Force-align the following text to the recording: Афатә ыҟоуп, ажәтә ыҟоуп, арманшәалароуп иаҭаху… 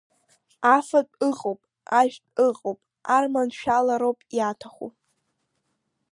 Афатә 0.75 1.15
ыҟоуп, 1.29 1.59
ажәтә 1.99 2.37
ыҟоуп, 2.47 2.79
арманшәалароуп 3.15 4.19
иаҭаху… 4.37 4.89